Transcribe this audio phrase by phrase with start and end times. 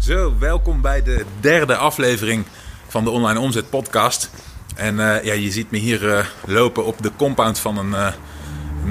[0.00, 2.44] Zo, welkom bij de derde aflevering
[2.88, 4.30] van de Online Omzet Podcast.
[4.74, 8.12] En eh, ja, je ziet me hier uh, lopen op de compound van een, uh,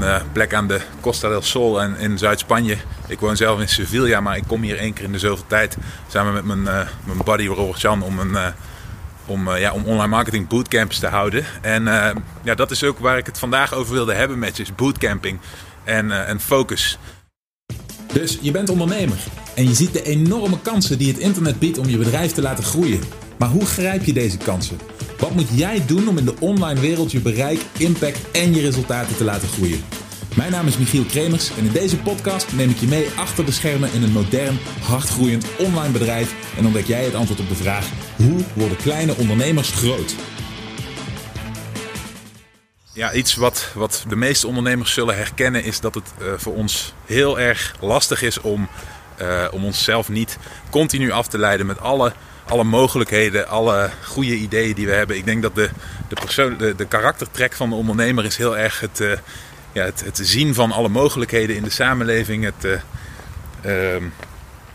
[0.00, 2.76] een plek aan de Costa del Sol in, in Zuid-Spanje.
[3.06, 5.76] Ik woon zelf in Sevilla, maar ik kom hier één keer in de zoveel tijd
[6.08, 6.62] samen met mijn,
[7.04, 8.52] mijn buddy Robert Jan om, een,
[9.26, 11.44] om, ja, om online marketing bootcamps te houden.
[11.60, 11.84] En
[12.42, 15.38] ja, dat is ook waar ik het vandaag over wilde hebben met je, bootcamping
[15.84, 16.98] en, en focus.
[18.12, 19.18] Dus je bent ondernemer
[19.58, 22.64] en je ziet de enorme kansen die het internet biedt om je bedrijf te laten
[22.64, 23.00] groeien.
[23.38, 24.78] Maar hoe grijp je deze kansen?
[25.18, 29.16] Wat moet jij doen om in de online wereld je bereik, impact en je resultaten
[29.16, 29.84] te laten groeien?
[30.36, 33.52] Mijn naam is Michiel Kremers en in deze podcast neem ik je mee achter de
[33.52, 37.88] schermen in een modern, hardgroeiend online bedrijf en ontdek jij het antwoord op de vraag:
[38.16, 40.14] hoe worden kleine ondernemers groot?
[42.92, 46.94] Ja, iets wat, wat de meeste ondernemers zullen herkennen is dat het uh, voor ons
[47.06, 48.68] heel erg lastig is om,
[49.22, 50.38] uh, om onszelf niet
[50.70, 52.12] continu af te leiden met alle,
[52.46, 55.16] alle mogelijkheden, alle goede ideeën die we hebben.
[55.16, 55.70] Ik denk dat de,
[56.08, 59.12] de, persoon, de, de karaktertrek van de ondernemer is heel erg het, uh,
[59.72, 62.44] ja, het, het zien van alle mogelijkheden in de samenleving.
[62.44, 62.80] Het,
[63.60, 64.04] ehm,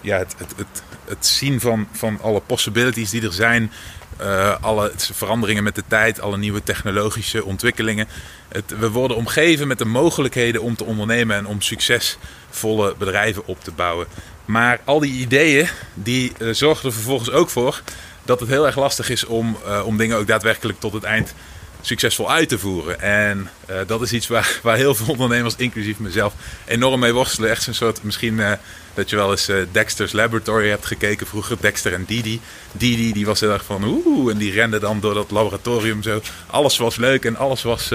[0.00, 3.72] ja, het, het, het, het zien van, van alle possibilities die er zijn.
[4.20, 8.08] Uh, alle veranderingen met de tijd, alle nieuwe technologische ontwikkelingen.
[8.48, 13.64] Het, we worden omgeven met de mogelijkheden om te ondernemen en om succesvolle bedrijven op
[13.64, 14.06] te bouwen.
[14.44, 17.80] Maar al die ideeën die uh, zorgen er vervolgens ook voor
[18.24, 21.34] dat het heel erg lastig is om, uh, om dingen ook daadwerkelijk tot het eind
[21.80, 23.00] succesvol uit te voeren.
[23.00, 27.50] En uh, dat is iets waar, waar heel veel ondernemers, inclusief mezelf, enorm mee worstelen.
[27.50, 28.52] Echt zo'n soort, misschien uh,
[28.94, 32.40] dat je wel eens uh, Dexter's Laboratory hebt gekeken vroeger, Dexter en Didi.
[32.72, 36.20] Didi die was heel erg van oeh, en die rende dan door dat laboratorium zo.
[36.46, 37.92] Alles was leuk en alles was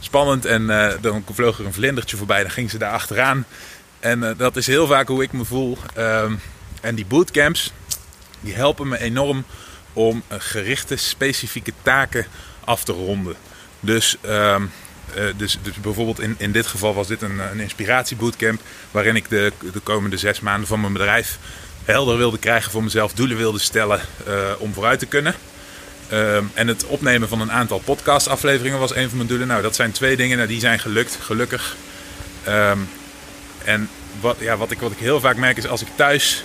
[0.00, 0.44] spannend.
[0.44, 0.66] En
[1.00, 3.46] dan vloog er een vlindertje voorbij, dan ging ze daar achteraan.
[4.00, 5.78] En dat is heel vaak hoe ik me voel.
[5.98, 6.40] Um,
[6.80, 7.72] en die bootcamps,
[8.40, 9.44] die helpen me enorm
[9.92, 12.26] om gerichte, specifieke taken
[12.68, 13.36] af te ronden.
[13.80, 14.70] Dus, um,
[15.16, 19.28] uh, dus, dus bijvoorbeeld in, in dit geval was dit een, een inspiratiebootcamp waarin ik
[19.28, 21.38] de, de komende zes maanden van mijn bedrijf
[21.84, 25.34] helder wilde krijgen voor mezelf, doelen wilde stellen uh, om vooruit te kunnen.
[26.12, 29.46] Um, en het opnemen van een aantal podcastafleveringen was een van mijn doelen.
[29.46, 31.76] Nou, dat zijn twee dingen, nou, die zijn gelukt, gelukkig.
[32.48, 32.88] Um,
[33.64, 33.88] en
[34.20, 36.44] wat, ja, wat, ik, wat ik heel vaak merk is als ik thuis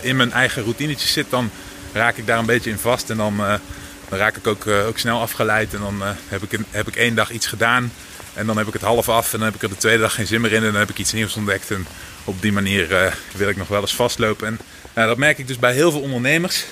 [0.00, 1.50] in mijn eigen routinetjes zit, dan
[1.92, 3.60] raak ik daar een beetje in vast en dan
[4.08, 5.74] dan raak ik ook, uh, ook snel afgeleid.
[5.74, 7.92] En dan uh, heb, ik een, heb ik één dag iets gedaan.
[8.34, 9.32] En dan heb ik het half af.
[9.32, 10.64] En dan heb ik er de tweede dag geen zin meer in.
[10.64, 11.70] En dan heb ik iets nieuws ontdekt.
[11.70, 11.86] En
[12.24, 14.46] op die manier uh, wil ik nog wel eens vastlopen.
[14.46, 14.58] En
[14.94, 16.64] nou, dat merk ik dus bij heel veel ondernemers.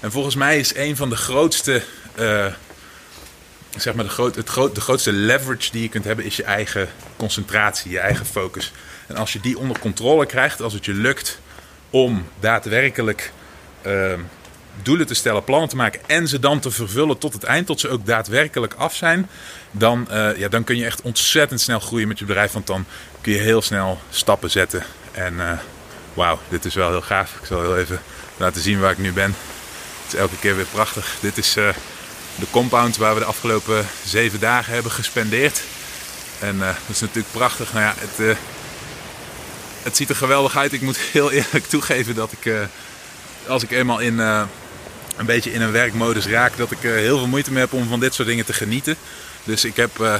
[0.00, 1.82] En volgens mij is een van de grootste.
[3.76, 6.44] zeg maar de, groot, het groot, de grootste leverage die je kunt hebben, is je
[6.44, 8.72] eigen concentratie, je eigen focus.
[9.06, 11.40] En als je die onder controle krijgt, als het je lukt
[11.90, 13.32] om daadwerkelijk
[14.82, 17.80] doelen te stellen, plannen te maken en ze dan te vervullen tot het eind, tot
[17.80, 19.28] ze ook daadwerkelijk af zijn,
[19.70, 22.52] dan, uh, ja, dan kun je echt ontzettend snel groeien met je bedrijf.
[22.52, 22.84] Want dan
[23.20, 24.82] kun je heel snel stappen zetten.
[25.12, 25.52] En uh,
[26.14, 27.34] wauw, dit is wel heel gaaf.
[27.40, 28.00] Ik zal heel even
[28.36, 29.34] laten zien waar ik nu ben.
[30.02, 31.16] Het is elke keer weer prachtig.
[31.20, 31.68] Dit is uh,
[32.34, 35.62] de compound waar we de afgelopen zeven dagen hebben gespendeerd.
[36.38, 37.72] En dat is natuurlijk prachtig.
[37.72, 38.36] Nou ja, het,
[39.82, 40.72] het ziet er geweldig uit.
[40.72, 42.68] Ik moet heel eerlijk toegeven dat ik
[43.46, 44.20] als ik eenmaal in,
[45.16, 47.88] een beetje in een werkmodus raak, dat ik uh, heel veel moeite mee heb om
[47.88, 48.96] van dit soort dingen te genieten.
[49.44, 50.14] Dus ik heb uh,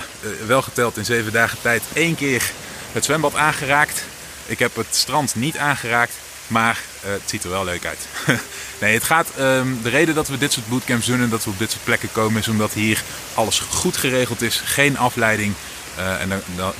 [0.46, 2.50] wel geteld in zeven dagen tijd één keer
[2.92, 4.04] het zwembad aangeraakt.
[4.46, 6.14] Ik heb het strand niet aangeraakt,
[6.46, 8.06] maar het ziet er wel leuk uit.
[8.80, 9.28] nee, het gaat.
[9.38, 11.84] Um, de reden dat we dit soort bootcamps doen en dat we op dit soort
[11.84, 13.02] plekken komen, is omdat hier
[13.34, 15.54] alles goed geregeld is, geen afleiding.
[16.20, 16.72] En dan,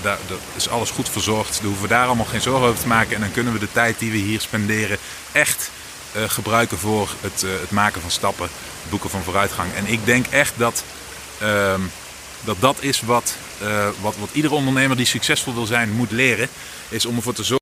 [0.56, 1.56] is alles goed verzorgd.
[1.56, 3.14] Dan hoeven we daar allemaal geen zorgen over te maken.
[3.14, 4.98] En dan kunnen we de tijd die we hier spenderen
[5.32, 5.70] echt
[6.12, 8.48] gebruiken voor het, uh, het, maken van stappen,
[8.80, 9.74] het boeken van vooruitgang.
[9.74, 10.84] En ik denk echt dat
[11.42, 11.74] uh,
[12.44, 16.48] dat, dat is wat, uh, wat, wat iedere ondernemer die succesvol wil zijn moet leren.
[16.88, 17.58] Is om ervoor te zorgen.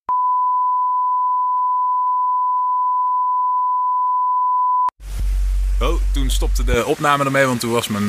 [5.81, 8.08] Oh, toen stopte de opname ermee, want toen was mijn,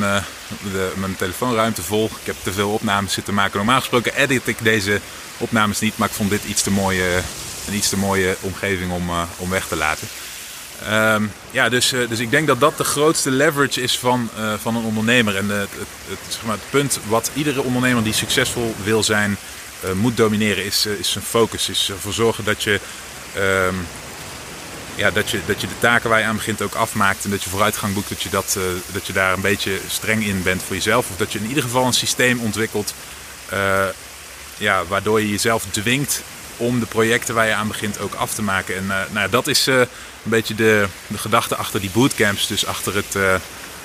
[0.72, 2.06] de, mijn telefoonruimte vol.
[2.06, 3.58] Ik heb te veel opnames zitten maken.
[3.58, 5.02] Normaal gesproken edit ik deze
[5.38, 7.22] opnames niet, maar ik vond dit iets te mooie,
[7.68, 10.08] een iets te mooie omgeving om, om weg te laten.
[10.88, 14.54] Um, ja, dus, uh, dus ik denk dat dat de grootste leverage is van, uh,
[14.62, 15.36] van een ondernemer.
[15.36, 19.38] En het, het, het, zeg maar, het punt wat iedere ondernemer die succesvol wil zijn,
[19.94, 21.70] moet domineren, is, is zijn focus.
[21.70, 22.80] Is ervoor zorgen dat je,
[23.38, 23.88] um,
[24.96, 27.24] ja, dat, je, dat je de taken waar je aan begint ook afmaakt.
[27.24, 28.58] En dat je vooruitgang boekt, dat je, dat,
[28.92, 31.10] dat je daar een beetje streng in bent voor jezelf.
[31.10, 32.94] Of dat je in ieder geval een systeem ontwikkelt
[34.58, 36.24] ja, waardoor je jezelf dwingt
[36.60, 38.76] om de projecten waar je aan begint ook af te maken.
[38.76, 39.88] En nou ja, dat is een
[40.24, 42.48] beetje de, de gedachte achter die bootcamps.
[42.48, 43.16] Dus achter het,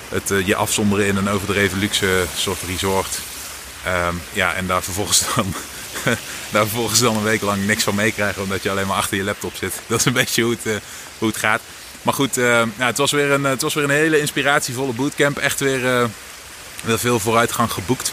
[0.09, 3.19] het je afzonderen in een overdreven luxe soort resort.
[3.85, 5.53] Ehm, ja, en daar vervolgens dan
[6.53, 9.23] daar vervolgens dan een week lang niks van meekrijgen omdat je alleen maar achter je
[9.23, 9.73] laptop zit.
[9.87, 10.81] Dat is een beetje hoe het,
[11.17, 11.61] hoe het gaat.
[12.01, 15.37] Maar goed, uh, het, was weer een, het was weer een hele inspiratievolle bootcamp.
[15.37, 16.05] Echt weer, uh,
[16.97, 18.11] veel vooruitgang geboekt.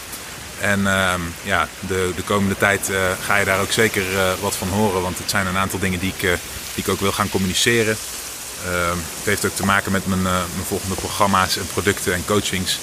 [0.63, 4.03] En ehm, ja, de, de komende tijd uh, ga je daar ook zeker
[4.41, 5.01] wat van horen.
[5.01, 7.97] Want het zijn een aantal dingen die ik, die ik ook wil gaan communiceren.
[8.65, 12.79] Ehm, het heeft ook te maken met mijn, mijn volgende programma's en producten en coachings.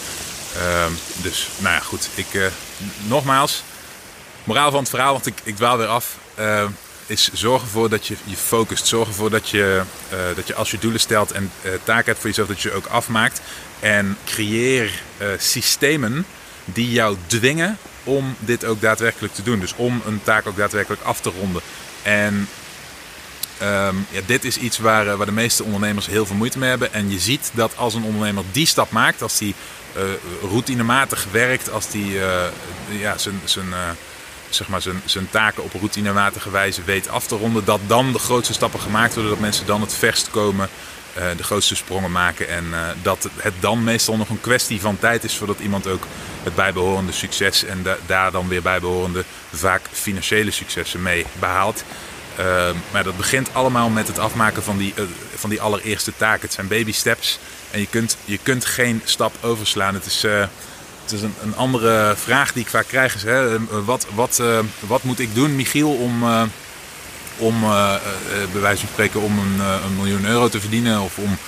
[0.56, 2.08] Ehm, dus nou ja, goed.
[2.14, 2.50] Ik,
[2.98, 3.62] nogmaals,
[4.44, 6.16] moraal van het verhaal, want ik, ik dwaal weer af
[7.06, 8.86] is zorg ervoor dat je je focust.
[8.86, 9.82] Zorg ervoor dat je,
[10.34, 11.52] dat je als je doelen stelt en
[11.84, 13.40] taken hebt voor jezelf, dat je ze ook afmaakt.
[13.80, 15.02] En creëer
[15.38, 16.26] systemen
[16.72, 19.60] die jou dwingen om dit ook daadwerkelijk te doen.
[19.60, 21.62] Dus om een taak ook daadwerkelijk af te ronden.
[22.02, 22.48] En
[24.10, 26.92] ja, dit is iets waar, waar de meeste ondernemers heel veel moeite mee hebben.
[26.92, 29.54] En je ziet dat als een ondernemer die stap maakt, als die
[30.42, 32.12] routinematig werkt, als die
[32.88, 33.40] ja, zijn.
[33.44, 33.74] zijn
[34.50, 37.64] zeg maar, zijn, zijn taken op routinematige wijze weet af te ronden.
[37.64, 39.30] Dat dan de grootste stappen gemaakt worden.
[39.30, 40.68] Dat mensen dan het verst komen.
[41.18, 42.48] Uh, de grootste sprongen maken.
[42.48, 46.06] En uh, dat het dan meestal nog een kwestie van tijd is voordat iemand ook
[46.42, 51.84] het bijbehorende succes en da daar dan weer bijbehorende vaak financiële successen mee behaalt.
[52.38, 54.94] Uh, maar dat begint allemaal met het afmaken van die,
[55.34, 56.42] van die allereerste taak.
[56.42, 57.38] Het zijn baby steps
[57.70, 59.94] en je kunt, je kunt geen stap overslaan.
[59.94, 60.24] Het is
[61.02, 63.14] het is een, een, andere vraag die ik vaak krijg.
[63.14, 64.42] Is, hè, eh, wat, wat,
[64.80, 66.24] wat moet ik doen, Michiel, om,
[67.40, 67.94] om uh,
[68.52, 71.38] bij wijze van spreken om een, een, miljoen euro te verdienen of om,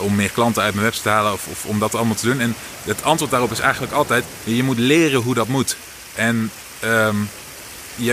[0.00, 2.40] om meer klanten uit mijn website te halen of, of, om dat allemaal te doen?
[2.40, 2.54] En
[2.84, 5.76] het antwoord daarop is eigenlijk altijd, je moet leren hoe dat moet.
[6.14, 6.50] En
[6.84, 7.28] um,
[7.94, 8.12] ja,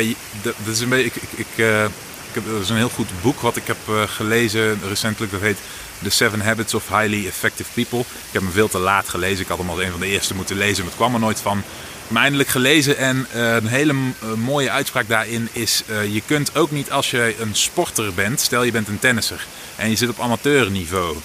[0.66, 3.56] is een beetje, ik, ik, ik, ik heb, dat is een heel goed boek wat
[3.56, 5.58] ik heb gelezen recentelijk, dat heet
[6.04, 8.00] The Seven Habits of Highly Effective People.
[8.00, 9.40] Ik heb hem veel te laat gelezen.
[9.40, 11.40] Ik had hem als een van de eerste moeten lezen, maar het kwam er nooit
[11.40, 11.64] van.
[12.08, 16.56] Maar eindelijk gelezen en uh, een hele uh, mooie uitspraak daarin is: uh, je kunt
[16.56, 19.46] ook niet als je een sporter bent, stel je bent een tennisser
[19.76, 21.18] en je zit op amateurniveau,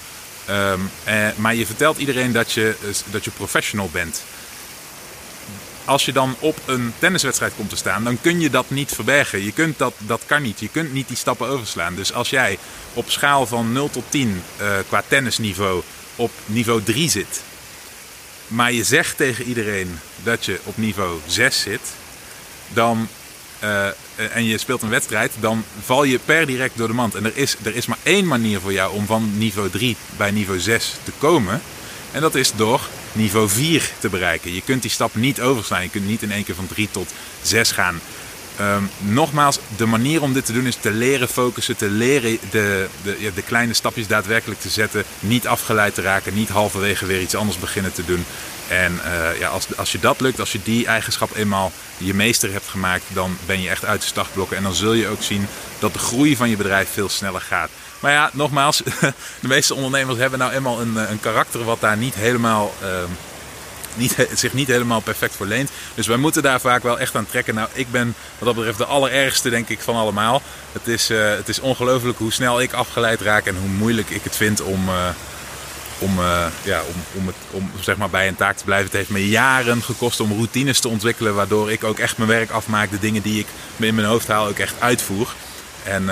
[0.50, 0.90] um,
[1.36, 2.74] maar je vertelt iedereen dat je,
[3.10, 4.22] dat je professional bent
[5.88, 9.44] als je dan op een tenniswedstrijd komt te staan, dan kun je dat niet verbergen.
[9.44, 10.60] Je kunt dat, dat kan niet.
[10.60, 11.94] Je kunt niet die stappen overslaan.
[11.94, 12.58] Dus als jij
[12.94, 15.82] op schaal van 0 tot 10 uh, qua tennisniveau
[16.16, 17.42] op niveau 3 zit,
[18.48, 21.80] maar je zegt tegen iedereen dat je op niveau 6 zit,
[22.68, 23.08] dan,
[23.64, 23.86] uh,
[24.34, 27.14] en je speelt een wedstrijd, dan val je per direct door de mand.
[27.14, 30.30] En er is, er is maar één manier voor jou om van niveau 3 bij
[30.30, 31.62] niveau 6 te komen.
[32.12, 34.54] En dat is door niveau 4 te bereiken.
[34.54, 35.82] Je kunt die stap niet overslaan.
[35.82, 37.10] Je kunt niet in één keer van 3 tot
[37.42, 38.00] 6 gaan.
[38.60, 42.88] Um, nogmaals, de manier om dit te doen is te leren focussen, te leren de,
[43.02, 45.04] de, ja, de, kleine stapjes daadwerkelijk te zetten.
[45.20, 48.24] Niet afgeleid te raken, niet halverwege weer iets anders beginnen te doen.
[48.68, 52.52] En uh, ja, als, als je dat lukt, als je die eigenschap eenmaal je meester
[52.52, 54.56] hebt gemaakt, dan ben je echt uit de startblokken.
[54.56, 55.46] En dan zul je ook zien
[55.78, 57.70] dat de groei van je bedrijf veel sneller gaat.
[58.00, 58.82] Maar ja, nogmaals,
[59.40, 62.88] de meeste ondernemers hebben nou eenmaal een, eh, een karakter wat daar niet helemaal, uh,
[64.34, 65.70] zich niet helemaal perfect voor leent.
[65.94, 67.54] Dus wij moeten daar vaak wel echt aan trekken.
[67.54, 70.42] Nou, ik ben wat dat betreft de allerergste, denk ik, van allemaal.
[70.72, 74.24] Het is, uh, het is ongelooflijk hoe snel ik afgeleid raak en hoe moeilijk ik
[74.24, 75.08] het vind om, uh,
[75.98, 78.86] om, uh, ja, om, om, het, om zeg maar bij een taak te blijven.
[78.86, 82.50] Het heeft me jaren gekost om routines te ontwikkelen, waardoor ik ook echt mijn werk
[82.50, 82.90] afmaak.
[82.90, 85.34] De dingen die ik in mijn hoofd haal ook echt uitvoer.
[85.82, 86.10] En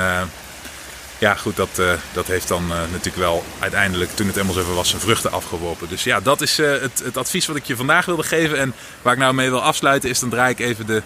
[1.19, 4.75] ja, goed, dat, uh, dat heeft dan uh, natuurlijk wel uiteindelijk, toen het helemaal zo
[4.75, 5.89] was, zijn vruchten afgeworpen.
[5.89, 8.59] Dus ja, dat is uh, het, het, advies wat ik je vandaag wilde geven.
[8.59, 11.03] En waar ik nou mee wil afsluiten is, dan draai ik even de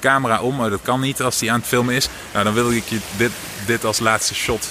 [0.00, 0.56] camera om.
[0.56, 2.08] Maar dat kan niet als die aan het filmen is.
[2.32, 3.30] Nou, dan wil ik je dit,
[3.66, 4.68] dit als laatste shot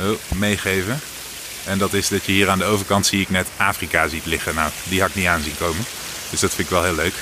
[0.00, 1.00] oh, meegeven.
[1.64, 4.54] En dat is dat je hier aan de overkant zie ik net Afrika ziet liggen.
[4.54, 5.84] Nou, die had ik niet aan zien komen.
[6.30, 7.14] Dus dat vind ik wel heel leuk.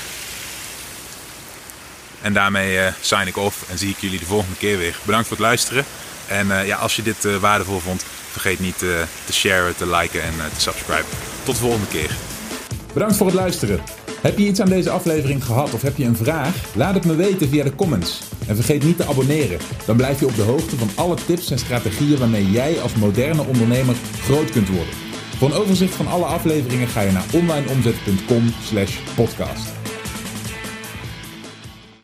[2.21, 4.95] En daarmee sign ik off en zie ik jullie de volgende keer weer.
[5.03, 5.85] Bedankt voor het luisteren.
[6.27, 8.89] En uh, ja, als je dit uh, waardevol vond, vergeet niet uh,
[9.25, 11.05] te sharen, te liken en te subscriben.
[11.43, 12.15] Tot de volgende keer.
[12.93, 13.79] Bedankt voor het luisteren.
[14.21, 16.55] Heb je iets aan deze aflevering gehad of heb je een vraag?
[16.75, 18.21] Laat het me weten via de comments.
[18.47, 19.59] En vergeet niet te abonneren.
[19.85, 23.43] Dan blijf je op de hoogte van alle tips en strategieën waarmee jij als moderne
[23.43, 24.93] ondernemer groot kunt worden.
[25.37, 29.80] Voor een overzicht van alle afleveringen ga je naar onlineomzet.com/podcast.